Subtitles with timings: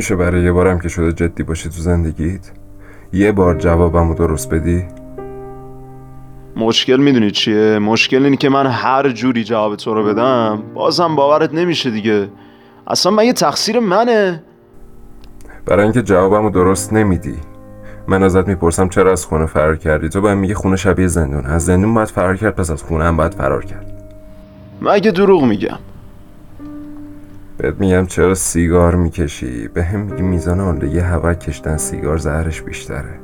[0.00, 2.50] میشه برای یه بارم که شده جدی باشی تو زندگیت؟
[3.12, 4.84] یه بار جوابمو درست بدی؟
[6.56, 11.54] مشکل می‌دونی چیه؟ مشکل اینه که من هر جوری جواب تو رو بدم بازم باورت
[11.54, 12.28] نمیشه دیگه.
[12.86, 14.42] اصلا من یه تقصیر منه؟
[15.66, 17.36] برای اینکه جوابمو درست نمیدی.
[18.08, 21.64] من ازت می‌پرسم چرا از خونه فرار کردی؟ تو باید میگه خونه شبیه زندون از
[21.64, 23.92] زندون باید فرار کرد پس از خونه هم باید فرار کرد.
[24.82, 25.78] مگه دروغ میگم؟
[27.62, 33.20] بهت میگم چرا سیگار می‌کشی؟ به هم میگی میزان آلودگی هوا کشتن سیگار زهرش بیشتره.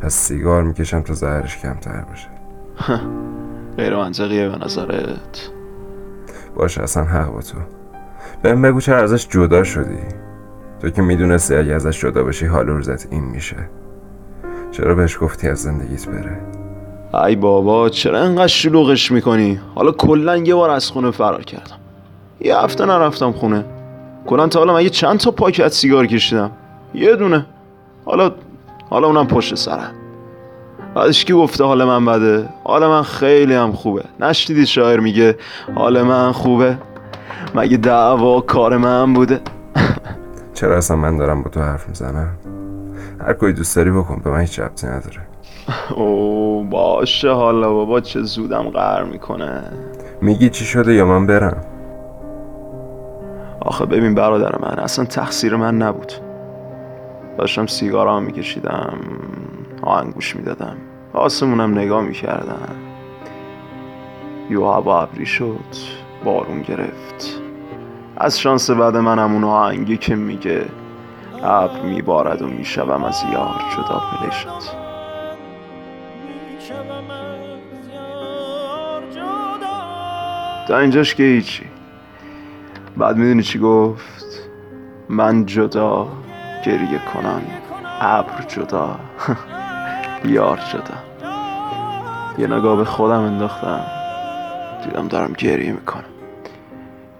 [0.00, 2.28] پس سیگار می‌کشم تا زهرش کمتر باشه.
[3.76, 5.50] غیر منطقیه به نظرت.
[6.54, 7.58] باشه اصلا حق با تو.
[8.42, 9.98] بهم بگو چرا ازش جدا شدی.
[10.80, 13.56] تو که می‌دونستی اگه ازش جدا بشی حال روزت این میشه.
[14.70, 16.40] چرا بهش گفتی از زندگیت بره؟
[17.26, 21.76] ای بابا چرا انقدر شلوغش می‌کنی؟ حالا کلا یه بار از خونه فرار کردم.
[22.40, 23.64] یه هفته نرفتم خونه.
[24.26, 26.50] کلا تا حالا مگه چند تا پاکت سیگار کشیدم.
[26.94, 27.46] یه دونه.
[28.04, 28.32] حالا
[28.90, 29.92] حالا اونم پشت سرم.
[30.94, 34.02] بعدش کی گفته حال من بده؟ حال من خیلی هم خوبه.
[34.20, 35.36] نشنیدی شاعر میگه
[35.74, 36.78] حال من خوبه؟
[37.54, 39.40] مگه دعوا کار من بوده؟
[40.54, 42.36] چرا اصلا من دارم با تو حرف می‌زنم؟
[43.26, 45.20] هر کوی دوست داری بکن به من هیچ ربطی نداره.
[45.96, 49.62] او باشه حالا بابا چه زودم قهر می‌کنه.
[50.22, 51.64] میگی چی شده یا من برم؟
[53.60, 56.12] آخه ببین برادر من اصلا تقصیر من نبود.
[57.38, 58.98] داشتم سیگارا میکشیدم
[59.82, 60.76] آهنگ گوش می‌دادم
[61.12, 62.76] آسمونم نگاه می‌کردم.
[64.50, 65.60] یو هوا ابری شد
[66.24, 67.40] بارون گرفت.
[68.16, 70.64] از شانس بعد منم اون آهنگی که میگه
[71.42, 74.80] ابر میبارد و می‌شوم از یار جدا پله شد
[80.68, 81.64] تا اینجاش که هیچی.
[83.00, 84.50] بعد می‌دونی چی گفت؟
[85.08, 86.08] من جدا
[86.66, 87.42] گریه کنم
[88.00, 88.96] ابر جدا
[90.24, 91.28] یار جدا.
[92.38, 93.80] یه نگاه به خودم انداختم
[94.84, 96.04] دیدم دارم گریه می‌کنم.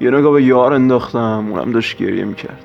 [0.00, 2.64] یه نگاه به یار انداختم اونم داشت گریه می‌کرد.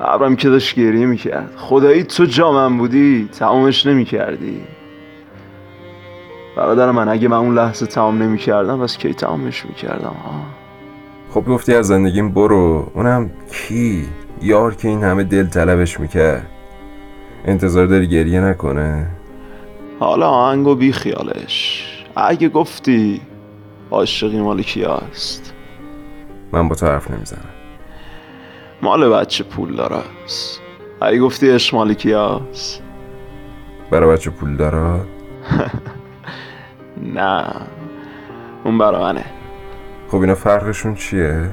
[0.00, 1.54] ابرم که داشت گریه می‌کرد.
[1.56, 4.62] خدایی تو جا من بودی تمامش نمی‌کردی.
[6.56, 10.67] برادر من اگه من اون لحظه تمام نمی‌کردم بس کی تمامش می‌کردم؟ ها
[11.30, 12.90] خب گفتی از زندگیم برو.
[12.94, 14.08] اونم کی؟
[14.42, 16.46] یار که این همه دل طلبش می‌کرد.
[17.44, 19.06] انتظار داری گریه نکنه؟
[20.00, 21.84] حالا آهنگو بی خیالش.
[22.16, 23.20] اگه گفتی
[23.90, 25.54] عاشقی مال کیاست؟
[26.52, 27.48] من با تو حرف نمی‌زنم.
[28.82, 30.60] مال بچه پول داره است
[31.00, 32.82] اگه گفتی عشق مال کیاست؟
[33.90, 35.00] برای بچه پول داره
[37.14, 37.44] نه.
[38.64, 39.24] اون برا منه.
[40.08, 41.50] خب اینا فرقشون چیه؟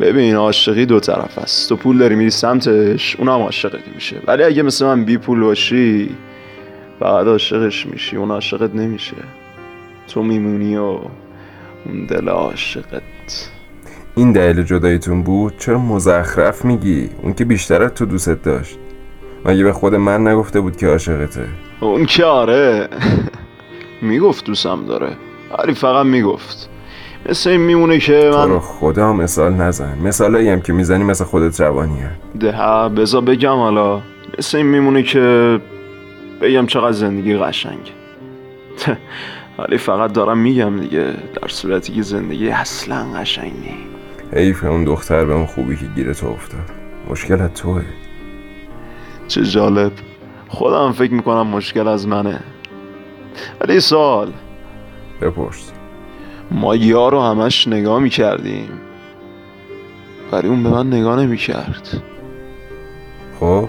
[0.00, 1.68] ببین عاشقی دو طرف است.
[1.68, 4.16] تو پول داری میری سمتش اونم عاشقت میشه.
[4.26, 6.10] ولی اگه مثل من بی پول باشی
[7.00, 9.16] بعد عاشقش میشی اون عاشقت نمیشه.
[10.08, 10.82] تو میمونی و
[11.84, 13.02] اون دل عاشقت.
[14.14, 18.78] این دلیل جداییتون بود؟ چرا مزخرف میگی؟ اون که بیشتر تو دوستت داشت.
[19.44, 21.48] مگه به خود من نگفته بود که عاشقته؟
[21.80, 22.88] اون که آره.
[24.02, 25.12] می‌گفت دوستم داره.
[25.58, 26.68] ولی فقط می‌گفت.
[27.28, 29.98] مثل این میمونه که تو رو من خدا مثال نزن.
[29.98, 32.10] مثالایی هم که می‌زنی مثل خودت روانیه.
[32.40, 34.02] ده بزا بگم حالا.
[34.38, 35.60] مثل این میمونه که
[36.40, 37.92] بگم چقدر زندگی قشنگ
[39.58, 43.76] ولی فقط دارم میگم دیگه در صورتی که زندگی اصلا قشنگ نی
[44.32, 46.60] حیف اون دختر به اون خوبی که گیره تو افتاد.
[47.10, 47.82] مشکلت توه.
[49.28, 49.92] چه جالب.
[50.48, 52.40] خودم فکر می‌کنم مشکل از منه.
[53.60, 54.32] ولی سوال.
[55.20, 55.72] بپرس.
[56.50, 58.68] ما یار رو همش نگاه می‌کردیم
[60.32, 61.88] ولی اون به من نگاه نمی‌کرد.
[63.40, 63.68] خب؟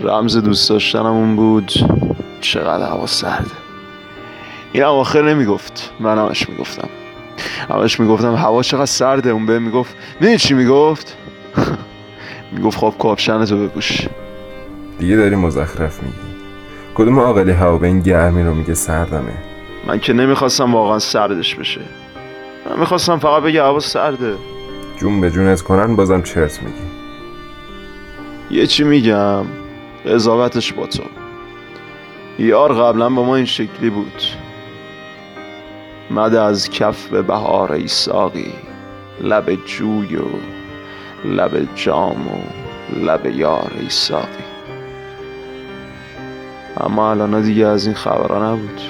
[0.00, 1.72] رمز دوست داشتنم اون بود
[2.40, 3.50] چقدر هوا سرده.
[4.72, 6.88] این آخر نمی‌گفت من همش می‌گفتم.
[7.70, 11.16] همش می‌گفتم هوا چقدر سرده اون به می‌گفت می‌دونی چی می‌گفت؟
[12.52, 14.00] می‌گفت خب کاپشن تو بپوش.
[14.98, 16.16] دیگه داری مزخرف میگی.
[16.94, 19.53] کدوم عاقلی هوا به این گرمی رو میگه سردمه؟
[19.86, 21.80] من که نمی‌خواستم واقعا سردش بشه.
[22.70, 24.34] من می‌خواستم فقط بگه هوا سرده.
[24.96, 26.80] جون به جونت کنن بازم چرت میگی.
[28.50, 29.44] یه چی میگم؟
[30.06, 31.02] قضاوتش با تو.
[32.38, 34.22] یار قبلا با ما این شکلی بود.
[36.10, 38.52] مده از کف به بهار ایساقی
[39.20, 40.24] لب جوی و
[41.24, 42.38] لب جام و
[42.96, 44.44] لب یار ایساقی
[46.80, 48.80] اما الان دیگه از این خبرها نبود.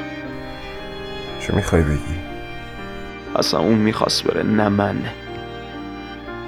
[1.47, 2.15] چه می‌خوای بگی؟
[3.37, 4.97] اصلا اون می‌خواست بره نه من.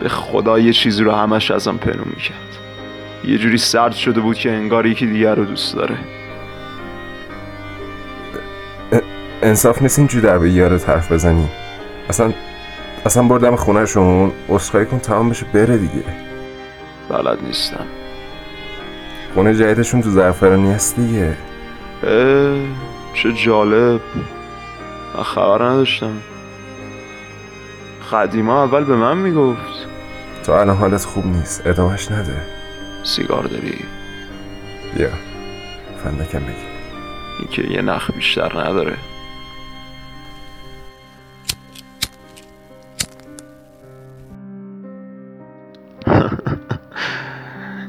[0.01, 2.59] به خدا یه چیزی رو همش ازم پنهون می‌کرد.
[3.25, 5.97] یه جوری سرد شده بود که انگار یکی دیگر رو دوست داره.
[9.43, 11.49] انصاف نیست اینجوری در به یارت حرف بزنی.
[12.09, 12.33] اصلا
[13.07, 16.05] اصلا بردم خونهشون اسخایی کن تمام بشه بره دیگه.
[17.09, 17.87] بلد نیستم.
[19.35, 21.37] خونه جدیدشون تو زرفرانی هست دیگه.
[22.05, 22.59] اه
[23.15, 24.01] چه جالب.
[25.23, 26.21] خبر نداشتم.
[28.13, 29.87] قدیما اول به من می‌گفت.
[30.45, 31.67] تو الان حالت خوب نیست.
[31.67, 32.43] ادامهش نده.
[33.05, 33.79] سیگار داری؟
[34.97, 35.09] بیا.
[36.05, 36.67] فندکم بگی
[37.39, 38.97] این که یه نخ بیشتر نداره.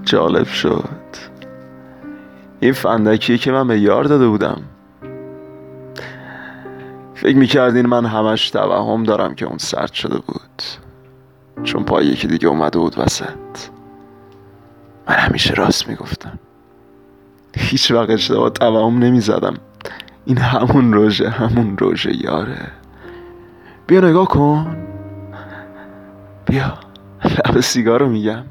[0.06, 0.90] جالب شد.
[2.60, 4.62] این فندکیه که من به یار داده بودم.
[7.18, 10.64] فکر می‌کردین من همش توهم دارم که اون سرد شده بود.
[11.64, 13.28] چون پای یکی دیگه اومده بود وسط.
[15.08, 16.40] من همیشه راست می‌گفتم.
[17.58, 19.54] هیچ وقت اشتباه توهم نمی‌زدم.
[20.26, 22.72] این همون روژه همون روژه یاره.
[23.88, 24.78] بیا نگاه کن.
[26.46, 26.74] بیا.
[27.46, 28.44] لب سیگار رو میگم.